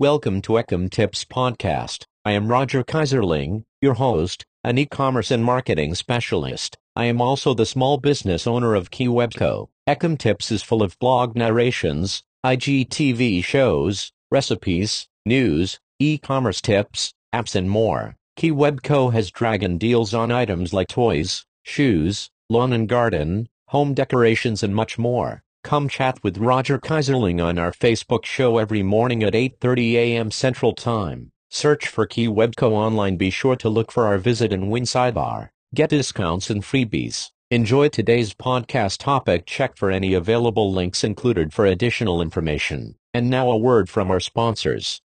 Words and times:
Welcome 0.00 0.40
to 0.42 0.54
Ecom 0.54 0.88
Tips 0.88 1.26
Podcast. 1.26 2.06
I 2.24 2.32
am 2.32 2.48
Roger 2.48 2.82
Kaiserling, 2.82 3.64
your 3.82 3.92
host, 3.92 4.46
an 4.64 4.78
e-commerce 4.78 5.30
and 5.30 5.44
marketing 5.44 5.94
specialist. 5.94 6.78
I 6.96 7.04
am 7.04 7.20
also 7.20 7.52
the 7.52 7.66
small 7.66 7.98
business 7.98 8.46
owner 8.46 8.74
of 8.74 8.90
KeyWebCo. 8.90 9.68
Ecom 9.86 10.16
Tips 10.16 10.50
is 10.50 10.62
full 10.62 10.82
of 10.82 10.98
blog 11.00 11.36
narrations, 11.36 12.22
IGTV 12.46 13.44
shows, 13.44 14.10
recipes, 14.30 15.06
news, 15.26 15.78
e-commerce 15.98 16.62
tips, 16.62 17.12
apps 17.34 17.54
and 17.54 17.68
more. 17.68 18.16
KeyWebCo 18.38 19.12
has 19.12 19.30
dragon 19.30 19.76
deals 19.76 20.14
on 20.14 20.32
items 20.32 20.72
like 20.72 20.88
toys, 20.88 21.44
shoes, 21.62 22.30
lawn 22.48 22.72
and 22.72 22.88
garden, 22.88 23.50
home 23.66 23.92
decorations 23.92 24.62
and 24.62 24.74
much 24.74 24.96
more. 24.96 25.42
Come 25.62 25.88
chat 25.88 26.22
with 26.24 26.38
Roger 26.38 26.78
Kaiserling 26.78 27.44
on 27.44 27.58
our 27.58 27.70
Facebook 27.70 28.24
show 28.24 28.56
every 28.56 28.82
morning 28.82 29.22
at 29.22 29.34
8:30 29.34 29.92
a.m. 29.94 30.30
Central 30.30 30.74
Time. 30.74 31.32
Search 31.50 31.86
for 31.86 32.06
Key 32.06 32.28
Webco 32.28 32.72
online. 32.72 33.16
Be 33.16 33.28
sure 33.30 33.56
to 33.56 33.68
look 33.68 33.92
for 33.92 34.06
our 34.06 34.16
visit 34.16 34.54
and 34.54 34.70
win 34.70 34.84
sidebar. 34.84 35.50
Get 35.74 35.90
discounts 35.90 36.48
and 36.48 36.62
freebies. 36.62 37.30
Enjoy 37.50 37.88
today's 37.88 38.32
podcast 38.32 38.98
topic. 38.98 39.44
Check 39.44 39.76
for 39.76 39.90
any 39.90 40.14
available 40.14 40.72
links 40.72 41.04
included 41.04 41.52
for 41.52 41.66
additional 41.66 42.22
information. 42.22 42.94
And 43.12 43.28
now 43.28 43.50
a 43.50 43.58
word 43.58 43.90
from 43.90 44.10
our 44.10 44.20
sponsors. 44.20 45.02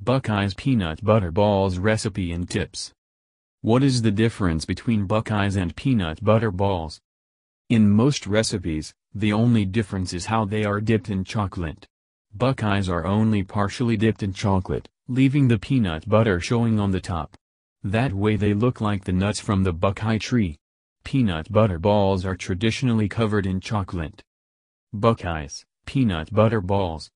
Buckeyes 0.00 0.54
Peanut 0.54 1.04
Butter 1.04 1.32
Balls 1.32 1.78
Recipe 1.78 2.32
and 2.32 2.48
Tips 2.48 2.92
What 3.66 3.82
is 3.82 4.02
the 4.02 4.12
difference 4.12 4.64
between 4.64 5.06
Buckeyes 5.06 5.56
and 5.56 5.74
peanut 5.74 6.22
butter 6.22 6.52
balls? 6.52 7.00
In 7.68 7.90
most 7.90 8.24
recipes, 8.24 8.94
the 9.12 9.32
only 9.32 9.64
difference 9.64 10.12
is 10.12 10.26
how 10.26 10.44
they 10.44 10.64
are 10.64 10.80
dipped 10.80 11.10
in 11.10 11.24
chocolate. 11.24 11.88
Buckeyes 12.32 12.88
are 12.88 13.04
only 13.04 13.42
partially 13.42 13.96
dipped 13.96 14.22
in 14.22 14.32
chocolate, 14.32 14.88
leaving 15.08 15.48
the 15.48 15.58
peanut 15.58 16.08
butter 16.08 16.38
showing 16.38 16.78
on 16.78 16.92
the 16.92 17.00
top. 17.00 17.36
That 17.82 18.12
way 18.12 18.36
they 18.36 18.54
look 18.54 18.80
like 18.80 19.02
the 19.02 19.10
nuts 19.10 19.40
from 19.40 19.64
the 19.64 19.72
Buckeye 19.72 20.18
tree. 20.18 20.58
Peanut 21.02 21.50
butter 21.50 21.80
balls 21.80 22.24
are 22.24 22.36
traditionally 22.36 23.08
covered 23.08 23.46
in 23.46 23.58
chocolate. 23.58 24.22
Buckeyes, 24.92 25.64
peanut 25.86 26.32
butter 26.32 26.60
balls. 26.60 27.10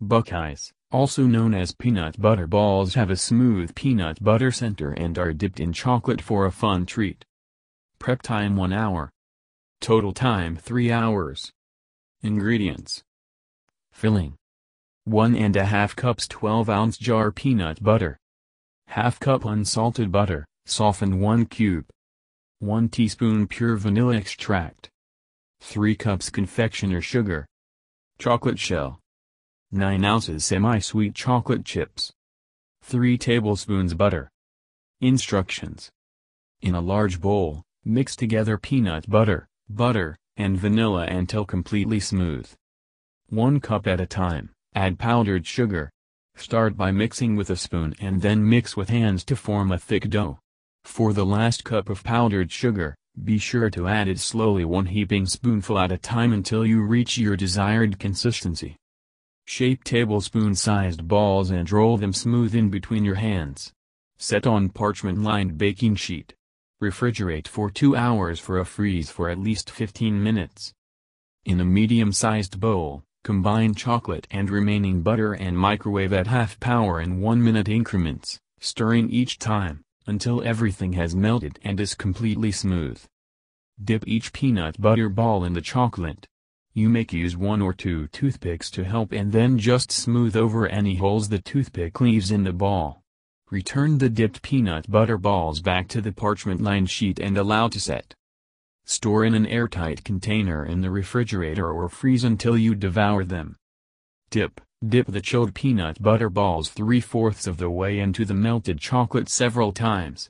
Buckeyes, 0.00 0.74
also 0.90 1.22
known 1.22 1.54
as 1.54 1.72
peanut 1.72 2.20
butter 2.20 2.46
balls 2.46 2.92
have 2.94 3.08
a 3.08 3.16
smooth 3.16 3.74
peanut 3.74 4.22
butter 4.22 4.50
center 4.52 4.92
and 4.92 5.18
are 5.18 5.32
dipped 5.32 5.58
in 5.58 5.72
chocolate 5.72 6.20
for 6.20 6.44
a 6.44 6.52
fun 6.52 6.84
treat. 6.84 7.24
Prep 7.98 8.20
time 8.20 8.56
1 8.56 8.74
hour. 8.74 9.10
Total 9.80 10.12
time 10.12 10.54
3 10.56 10.92
hours. 10.92 11.50
Ingredients. 12.22 13.04
Filling. 13.90 14.34
1 15.04 15.34
and 15.34 15.56
a 15.56 15.64
half 15.64 15.96
cups 15.96 16.28
12 16.28 16.68
ounce 16.68 16.98
jar 16.98 17.32
peanut 17.32 17.82
butter. 17.82 18.18
Half 18.88 19.18
cup 19.18 19.46
unsalted 19.46 20.12
butter, 20.12 20.44
softened 20.66 21.22
1 21.22 21.46
cube. 21.46 21.86
1 22.58 22.90
teaspoon 22.90 23.46
pure 23.46 23.76
vanilla 23.76 24.16
extract. 24.16 24.90
3 25.62 25.96
cups 25.96 26.28
confectioner 26.28 27.00
sugar. 27.00 27.46
Chocolate 28.18 28.58
shell. 28.58 29.00
9 29.76 30.04
ounces 30.04 30.44
semi-sweet 30.44 31.14
chocolate 31.14 31.64
chips. 31.64 32.10
3 32.82 33.18
tablespoons 33.18 33.92
butter. 33.92 34.30
Instructions. 35.02 35.90
In 36.62 36.74
a 36.74 36.80
large 36.80 37.20
bowl, 37.20 37.62
mix 37.84 38.16
together 38.16 38.56
peanut 38.56 39.08
butter, 39.08 39.46
butter, 39.68 40.16
and 40.38 40.58
vanilla 40.58 41.04
until 41.04 41.44
completely 41.44 42.00
smooth. 42.00 42.50
1 43.28 43.60
cup 43.60 43.86
at 43.86 44.00
a 44.00 44.06
time, 44.06 44.50
add 44.74 44.98
powdered 44.98 45.46
sugar. 45.46 45.90
Start 46.36 46.76
by 46.76 46.90
mixing 46.90 47.36
with 47.36 47.50
a 47.50 47.56
spoon 47.56 47.94
and 48.00 48.22
then 48.22 48.48
mix 48.48 48.76
with 48.76 48.88
hands 48.88 49.24
to 49.24 49.36
form 49.36 49.70
a 49.72 49.78
thick 49.78 50.08
dough. 50.08 50.38
For 50.84 51.12
the 51.12 51.26
last 51.26 51.64
cup 51.64 51.90
of 51.90 52.02
powdered 52.02 52.50
sugar, 52.50 52.94
be 53.24 53.36
sure 53.36 53.68
to 53.70 53.88
add 53.88 54.08
it 54.08 54.20
slowly 54.20 54.64
one 54.64 54.86
heaping 54.86 55.26
spoonful 55.26 55.78
at 55.78 55.92
a 55.92 55.98
time 55.98 56.32
until 56.32 56.64
you 56.64 56.82
reach 56.82 57.18
your 57.18 57.36
desired 57.36 57.98
consistency. 57.98 58.76
Shape 59.48 59.84
tablespoon-sized 59.84 61.06
balls 61.06 61.50
and 61.50 61.70
roll 61.70 61.96
them 61.96 62.12
smooth 62.12 62.52
in 62.52 62.68
between 62.68 63.04
your 63.04 63.14
hands. 63.14 63.72
Set 64.18 64.44
on 64.44 64.70
parchment-lined 64.70 65.56
baking 65.56 65.94
sheet. 65.94 66.34
Refrigerate 66.82 67.46
for 67.46 67.70
2 67.70 67.94
hours 67.94 68.40
for 68.40 68.58
a 68.58 68.64
freeze 68.64 69.08
for 69.08 69.30
at 69.30 69.38
least 69.38 69.70
15 69.70 70.20
minutes. 70.20 70.74
In 71.44 71.60
a 71.60 71.64
medium-sized 71.64 72.58
bowl, 72.58 73.04
combine 73.22 73.74
chocolate 73.74 74.26
and 74.32 74.50
remaining 74.50 75.02
butter 75.02 75.32
and 75.32 75.56
microwave 75.56 76.12
at 76.12 76.26
half 76.26 76.58
power 76.58 77.00
in 77.00 77.20
1 77.20 77.42
minute 77.42 77.68
increments, 77.68 78.40
stirring 78.58 79.08
each 79.10 79.38
time, 79.38 79.84
until 80.08 80.42
everything 80.42 80.94
has 80.94 81.14
melted 81.14 81.60
and 81.62 81.78
is 81.78 81.94
completely 81.94 82.50
smooth. 82.50 83.00
Dip 83.82 84.02
each 84.08 84.32
peanut 84.32 84.80
butter 84.80 85.08
ball 85.08 85.44
in 85.44 85.52
the 85.52 85.60
chocolate. 85.60 86.26
You 86.76 86.90
may 86.90 87.06
use 87.10 87.38
one 87.38 87.62
or 87.62 87.72
two 87.72 88.06
toothpicks 88.08 88.70
to 88.72 88.84
help 88.84 89.10
and 89.10 89.32
then 89.32 89.58
just 89.58 89.90
smooth 89.90 90.36
over 90.36 90.66
any 90.66 90.96
holes 90.96 91.30
the 91.30 91.38
toothpick 91.38 92.02
leaves 92.02 92.30
in 92.30 92.44
the 92.44 92.52
ball. 92.52 93.02
Return 93.50 93.96
the 93.96 94.10
dipped 94.10 94.42
peanut 94.42 94.90
butter 94.90 95.16
balls 95.16 95.62
back 95.62 95.88
to 95.88 96.02
the 96.02 96.12
parchment-lined 96.12 96.90
sheet 96.90 97.18
and 97.18 97.38
allow 97.38 97.68
to 97.68 97.80
set. 97.80 98.12
Store 98.84 99.24
in 99.24 99.32
an 99.32 99.46
airtight 99.46 100.04
container 100.04 100.66
in 100.66 100.82
the 100.82 100.90
refrigerator 100.90 101.66
or 101.72 101.88
freeze 101.88 102.24
until 102.24 102.58
you 102.58 102.74
devour 102.74 103.24
them. 103.24 103.56
Dip, 104.28 104.60
dip 104.86 105.06
the 105.06 105.22
chilled 105.22 105.54
peanut 105.54 106.02
butter 106.02 106.28
balls 106.28 106.68
3 106.68 107.00
fourths 107.00 107.46
of 107.46 107.56
the 107.56 107.70
way 107.70 108.00
into 108.00 108.26
the 108.26 108.34
melted 108.34 108.80
chocolate 108.80 109.30
several 109.30 109.72
times. 109.72 110.28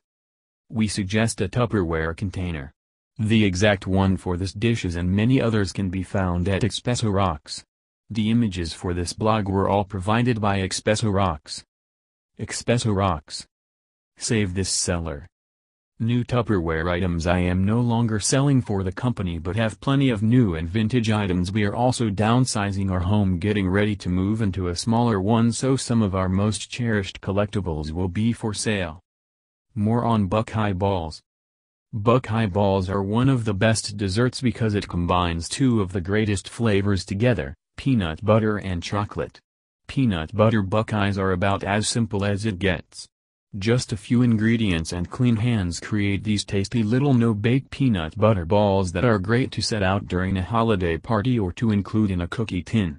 We 0.68 0.86
suggest 0.86 1.40
a 1.40 1.48
Tupperware 1.48 2.16
container. 2.16 2.72
The 3.18 3.46
exact 3.46 3.86
one 3.86 4.18
for 4.18 4.36
this 4.36 4.52
dishes 4.52 4.94
and 4.94 5.10
many 5.10 5.40
others 5.40 5.72
can 5.72 5.88
be 5.88 6.02
found 6.02 6.48
at 6.48 6.60
Expresso 6.60 7.10
Rocks. 7.10 7.64
The 8.10 8.30
images 8.30 8.74
for 8.74 8.92
this 8.92 9.14
blog 9.14 9.48
were 9.48 9.68
all 9.68 9.84
provided 9.84 10.38
by 10.38 10.58
Expresso 10.58 11.10
Rocks. 11.10 11.64
Expresso 12.38 12.94
Rocks. 12.94 13.46
Save 14.18 14.52
this 14.52 14.68
seller. 14.68 15.26
New 15.98 16.24
Tupperware 16.24 16.90
items 16.90 17.26
I 17.26 17.38
am 17.38 17.64
no 17.64 17.80
longer 17.80 18.20
selling 18.20 18.60
for 18.60 18.82
the 18.82 18.92
company 18.92 19.38
but 19.38 19.56
have 19.56 19.80
plenty 19.80 20.10
of 20.10 20.22
new 20.22 20.54
and 20.54 20.68
vintage 20.68 21.10
items 21.10 21.50
we 21.50 21.64
are 21.64 21.74
also 21.74 22.10
downsizing 22.10 22.90
our 22.90 23.00
home 23.00 23.38
getting 23.38 23.66
ready 23.66 23.96
to 23.96 24.10
move 24.10 24.42
into 24.42 24.68
a 24.68 24.76
smaller 24.76 25.18
one 25.18 25.52
so 25.52 25.74
some 25.74 26.02
of 26.02 26.14
our 26.14 26.28
most 26.28 26.70
cherished 26.70 27.22
collectibles 27.22 27.92
will 27.92 28.08
be 28.08 28.34
for 28.34 28.52
sale. 28.52 29.00
More 29.74 30.04
on 30.04 30.26
Buckeye 30.26 30.74
Balls. 30.74 31.22
Buckeye 31.92 32.46
Balls 32.46 32.90
are 32.90 33.02
one 33.02 33.28
of 33.28 33.44
the 33.44 33.54
best 33.54 33.96
desserts 33.96 34.40
because 34.40 34.74
it 34.74 34.88
combines 34.88 35.48
two 35.48 35.80
of 35.80 35.92
the 35.92 36.00
greatest 36.00 36.48
flavors 36.48 37.04
together, 37.04 37.54
peanut 37.76 38.24
butter 38.24 38.58
and 38.58 38.82
chocolate. 38.82 39.38
Peanut 39.86 40.34
butter 40.34 40.62
Buckeyes 40.62 41.16
are 41.16 41.30
about 41.30 41.62
as 41.62 41.86
simple 41.86 42.24
as 42.24 42.44
it 42.44 42.58
gets. 42.58 43.06
Just 43.56 43.92
a 43.92 43.96
few 43.96 44.22
ingredients 44.22 44.92
and 44.92 45.08
clean 45.08 45.36
hands 45.36 45.78
create 45.78 46.24
these 46.24 46.44
tasty 46.44 46.82
little 46.82 47.14
no-bake 47.14 47.70
peanut 47.70 48.18
butter 48.18 48.44
balls 48.44 48.90
that 48.92 49.04
are 49.04 49.20
great 49.20 49.52
to 49.52 49.62
set 49.62 49.82
out 49.82 50.08
during 50.08 50.36
a 50.36 50.42
holiday 50.42 50.98
party 50.98 51.38
or 51.38 51.52
to 51.52 51.70
include 51.70 52.10
in 52.10 52.20
a 52.20 52.28
cookie 52.28 52.62
tin. 52.62 52.98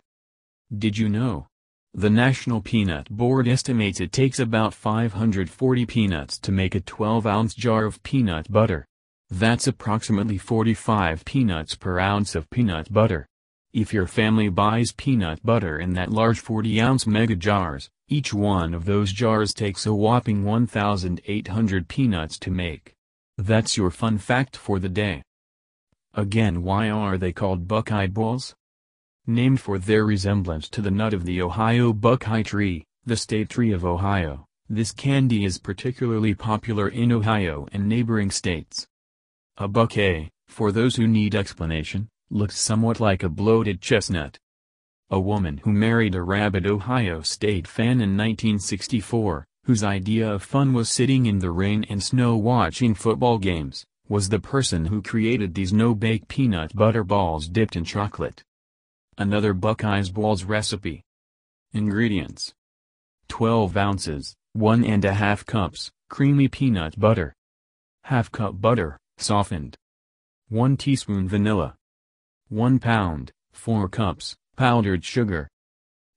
Did 0.76 0.98
you 0.98 1.10
know? 1.10 1.48
The 1.94 2.10
National 2.10 2.62
Peanut 2.62 3.10
Board 3.10 3.48
estimates 3.48 4.00
it 4.00 4.12
takes 4.12 4.40
about 4.40 4.74
540 4.74 5.86
peanuts 5.86 6.38
to 6.40 6.52
make 6.52 6.76
a 6.76 6.82
12-ounce 6.82 7.56
jar 7.56 7.86
of 7.86 8.04
peanut 8.04 8.52
butter. 8.52 8.86
That's 9.30 9.68
approximately 9.68 10.38
45 10.38 11.26
peanuts 11.26 11.76
per 11.76 12.00
ounce 12.00 12.36
of 12.36 12.50
peanut 12.50 12.94
butter. 12.94 13.28
If 13.74 13.94
your 13.94 14.06
family 14.06 14.50
buys 14.50 14.92
peanut 14.92 15.44
butter 15.44 15.80
in 15.80 15.94
that 15.94 16.12
large 16.12 16.44
40-ounce 16.44 17.08
mega 17.08 17.36
jars, 17.36 17.90
each 18.08 18.34
one 18.34 18.74
of 18.74 18.86
those 18.86 19.12
jars 19.12 19.54
takes 19.54 19.86
a 19.86 19.94
whopping 19.94 20.44
1,800 20.44 21.88
peanuts 21.88 22.38
to 22.40 22.52
make. 22.52 22.94
That's 23.38 23.76
your 23.76 23.92
fun 23.92 24.18
fact 24.18 24.56
for 24.56 24.80
the 24.80 24.90
day. 24.90 25.24
Again 26.14 26.64
why 26.64 26.90
are 26.90 27.18
they 27.18 27.32
called 27.32 27.68
Buckeye 27.68 28.08
Balls? 28.08 28.56
Named 29.30 29.60
for 29.60 29.78
their 29.78 30.06
resemblance 30.06 30.70
to 30.70 30.82
the 30.82 30.90
nut 30.90 31.14
of 31.14 31.26
the 31.26 31.42
Ohio 31.42 31.92
Buckeye 31.92 32.44
tree, 32.44 32.86
the 33.06 33.18
state 33.18 33.50
tree 33.50 33.74
of 33.74 33.84
Ohio, 33.84 34.46
this 34.70 34.94
candy 34.94 35.44
is 35.44 35.58
particularly 35.58 36.34
popular 36.34 36.88
in 36.88 37.12
Ohio 37.12 37.68
and 37.74 37.90
neighboring 37.90 38.32
states. 38.32 38.88
A 39.58 39.68
Buckeye, 39.68 40.28
for 40.48 40.72
those 40.72 40.96
who 40.96 41.10
need 41.10 41.36
explanation, 41.36 42.08
looks 42.30 42.58
somewhat 42.58 43.02
like 43.02 43.22
a 43.22 43.28
bloated 43.28 43.82
chestnut. 43.82 44.40
A 45.10 45.20
woman 45.20 45.58
who 45.58 45.74
married 45.74 46.16
a 46.16 46.22
rabid 46.22 46.66
Ohio 46.66 47.22
State 47.22 47.68
fan 47.68 48.00
in 48.00 48.16
1964, 48.16 49.46
whose 49.66 49.84
idea 49.84 50.32
of 50.32 50.42
fun 50.42 50.72
was 50.72 50.90
sitting 50.90 51.26
in 51.26 51.40
the 51.40 51.52
rain 51.52 51.86
and 51.90 52.02
snow 52.02 52.38
watching 52.38 52.96
football 52.96 53.40
games, 53.40 53.86
was 54.08 54.30
the 54.30 54.40
person 54.40 54.86
who 54.86 55.02
created 55.02 55.54
these 55.54 55.74
no-bake 55.74 56.30
peanut 56.30 56.74
butter 56.74 57.04
balls 57.04 57.50
dipped 57.50 57.76
in 57.76 57.84
chocolate. 57.84 58.42
Another 59.20 59.56
Buckeyes 59.56 60.12
Balls 60.12 60.44
recipe. 60.44 61.04
Ingredients. 61.74 62.54
12 63.30 63.76
ounces, 63.76 64.36
1 64.54 64.86
and 64.86 65.04
a 65.04 65.14
half 65.14 65.44
cups, 65.44 65.90
creamy 66.08 66.48
peanut 66.48 67.00
butter. 67.00 67.34
Half 68.04 68.32
cup 68.32 68.62
butter, 68.62 69.00
softened. 69.18 69.76
1 70.50 70.78
teaspoon 70.78 71.28
vanilla. 71.28 71.74
1 72.50 72.78
pound, 72.78 73.32
4 73.54 73.90
cups, 73.90 74.36
powdered 74.56 75.04
sugar. 75.04 75.48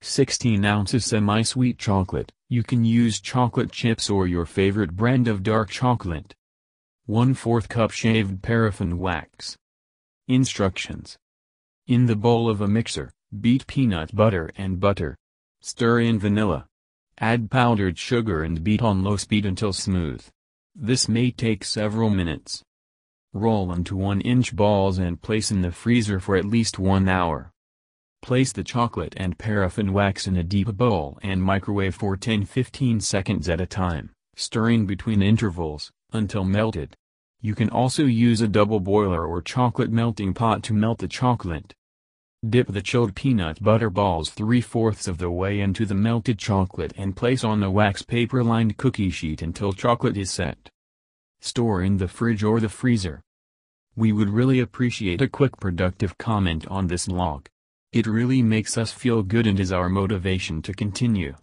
16 0.02 0.62
ounces 0.62 1.06
semi-sweet 1.06 1.78
chocolate, 1.78 2.30
you 2.50 2.62
can 2.62 2.84
use 2.84 3.18
chocolate 3.18 3.72
chips 3.72 4.10
or 4.10 4.26
your 4.26 4.44
favorite 4.44 4.94
brand 4.94 5.26
of 5.26 5.42
dark 5.42 5.70
chocolate. 5.70 6.34
1 7.06 7.34
4th 7.34 7.66
cup 7.66 7.92
shaved 7.92 8.42
paraffin 8.42 8.98
wax. 8.98 9.56
Instructions. 10.28 11.16
In 11.90 12.06
the 12.06 12.14
bowl 12.14 12.48
of 12.48 12.60
a 12.60 12.68
mixer, 12.68 13.10
beat 13.40 13.66
peanut 13.66 14.14
butter 14.14 14.52
and 14.56 14.78
butter. 14.78 15.16
Stir 15.60 15.98
in 15.98 16.20
vanilla. 16.20 16.68
Add 17.18 17.50
powdered 17.50 17.98
sugar 17.98 18.44
and 18.44 18.62
beat 18.62 18.80
on 18.80 19.02
low 19.02 19.16
speed 19.16 19.44
until 19.44 19.72
smooth. 19.72 20.24
This 20.72 21.08
may 21.08 21.32
take 21.32 21.64
several 21.64 22.08
minutes. 22.08 22.62
Roll 23.32 23.72
into 23.72 23.96
1-inch 23.96 24.54
balls 24.54 24.98
and 24.98 25.20
place 25.20 25.50
in 25.50 25.62
the 25.62 25.72
freezer 25.72 26.20
for 26.20 26.36
at 26.36 26.44
least 26.44 26.78
one 26.78 27.08
hour. 27.08 27.50
Place 28.22 28.52
the 28.52 28.62
chocolate 28.62 29.14
and 29.16 29.36
paraffin 29.36 29.92
wax 29.92 30.28
in 30.28 30.36
a 30.36 30.44
deep 30.44 30.68
bowl 30.68 31.18
and 31.24 31.42
microwave 31.42 31.96
for 31.96 32.16
10-15 32.16 33.02
seconds 33.02 33.48
at 33.48 33.60
a 33.60 33.66
time, 33.66 34.10
stirring 34.36 34.86
between 34.86 35.22
intervals, 35.22 35.90
until 36.12 36.44
melted. 36.44 36.94
You 37.40 37.56
can 37.56 37.68
also 37.68 38.04
use 38.04 38.40
a 38.40 38.46
double 38.46 38.78
boiler 38.78 39.26
or 39.26 39.42
chocolate 39.42 39.90
melting 39.90 40.34
pot 40.34 40.62
to 40.64 40.72
melt 40.72 40.98
the 40.98 41.08
chocolate. 41.08 41.74
Dip 42.48 42.68
the 42.68 42.80
chilled 42.80 43.14
peanut 43.14 43.62
butter 43.62 43.90
balls 43.90 44.30
3 44.30 44.62
fourths 44.62 45.06
of 45.06 45.18
the 45.18 45.30
way 45.30 45.60
into 45.60 45.84
the 45.84 45.94
melted 45.94 46.38
chocolate 46.38 46.94
and 46.96 47.14
place 47.14 47.44
on 47.44 47.62
a 47.62 47.70
wax 47.70 48.00
paper 48.00 48.42
lined 48.42 48.78
cookie 48.78 49.10
sheet 49.10 49.42
until 49.42 49.74
chocolate 49.74 50.16
is 50.16 50.30
set. 50.30 50.70
Store 51.42 51.82
in 51.82 51.98
the 51.98 52.08
fridge 52.08 52.42
or 52.42 52.58
the 52.58 52.70
freezer. 52.70 53.20
We 53.94 54.12
would 54.12 54.30
really 54.30 54.58
appreciate 54.58 55.20
a 55.20 55.28
quick 55.28 55.58
productive 55.60 56.16
comment 56.16 56.66
on 56.68 56.86
this 56.86 57.08
log. 57.08 57.46
It 57.92 58.06
really 58.06 58.40
makes 58.40 58.78
us 58.78 58.90
feel 58.90 59.22
good 59.22 59.46
and 59.46 59.60
is 59.60 59.70
our 59.70 59.90
motivation 59.90 60.62
to 60.62 60.72
continue. 60.72 61.34